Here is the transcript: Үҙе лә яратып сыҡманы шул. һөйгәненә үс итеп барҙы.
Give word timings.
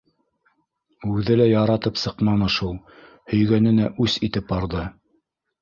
Үҙе 1.15 1.35
лә 1.41 1.45
яратып 1.49 2.01
сыҡманы 2.05 2.49
шул. 2.55 2.73
һөйгәненә 3.35 3.93
үс 4.07 4.17
итеп 4.31 4.53
барҙы. 4.55 4.89